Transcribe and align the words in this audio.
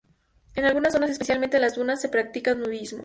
En 0.55 0.65
algunas 0.65 0.93
zonas, 0.93 1.11
especialmente 1.11 1.57
en 1.57 1.61
las 1.61 1.75
dunas, 1.75 2.01
se 2.01 2.09
practica 2.09 2.55
nudismo. 2.55 2.99